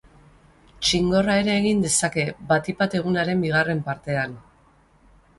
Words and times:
Txingorra 0.87 1.33
ere 1.41 1.51
egin 1.55 1.83
dezake, 1.83 2.23
batik 2.51 2.79
bat 2.79 2.95
egunaren 3.01 3.43
bigarren 3.43 3.83
partean. 3.91 4.33